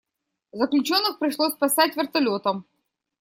Заключенных 0.51 1.19
пришлось 1.19 1.53
спасать 1.53 1.95
вертолётом. 1.95 2.65